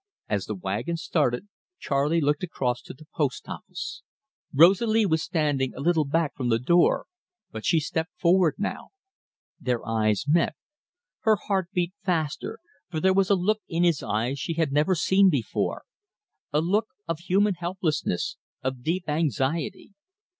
[0.27, 1.47] As the wagon started,
[1.77, 4.01] Charley looked across to the post office.
[4.51, 7.05] Rosalie was standing a little back from the door,
[7.51, 8.89] but she stepped forward now.
[9.59, 10.55] Their eyes met.
[11.19, 12.57] Her heart beat faster,
[12.89, 15.83] for there was a look in his eyes she had never seen before
[16.51, 19.93] a look of human helplessness, of deep anxiety.